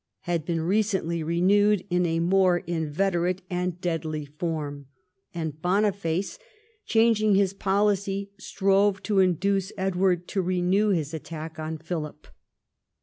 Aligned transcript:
had 0.21 0.45
been 0.45 0.61
recently 0.61 1.21
renewed 1.21 1.85
in 1.91 2.07
a 2.07 2.19
more 2.19 2.57
inveterate 2.57 3.43
and 3.51 3.79
deadly 3.81 4.25
form, 4.25 4.87
and 5.31 5.61
Boniface, 5.61 6.39
changing 6.87 7.35
his 7.35 7.53
policy, 7.53 8.31
strove 8.39 9.03
to 9.03 9.19
induce 9.19 9.71
Edward 9.77 10.27
to 10.29 10.41
renew 10.41 10.89
his 10.89 11.13
attack 11.13 11.59
on 11.59 11.77
Philip. 11.77 12.25